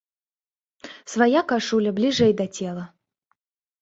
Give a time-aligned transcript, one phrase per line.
[1.13, 2.85] Свая кашуля бліжэй да цела.